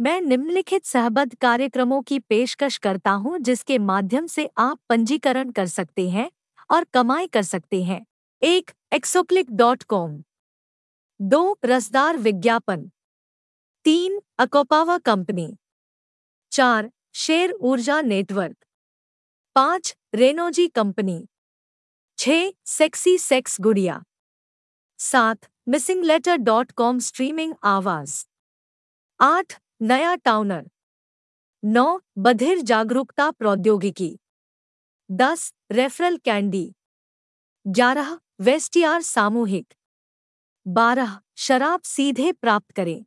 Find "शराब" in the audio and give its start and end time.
41.36-41.80